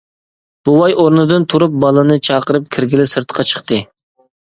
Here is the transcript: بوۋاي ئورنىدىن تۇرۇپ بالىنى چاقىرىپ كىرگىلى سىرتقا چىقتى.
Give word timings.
بوۋاي 0.67 0.95
ئورنىدىن 1.01 1.45
تۇرۇپ 1.53 1.75
بالىنى 1.83 2.17
چاقىرىپ 2.29 2.65
كىرگىلى 2.77 3.05
سىرتقا 3.13 3.47
چىقتى. 3.51 3.79